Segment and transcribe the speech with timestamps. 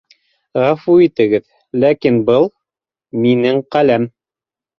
[0.61, 1.45] Ғәфү итегеҙ,
[1.83, 2.49] ләкин был...
[3.27, 4.11] минең ҡәләм!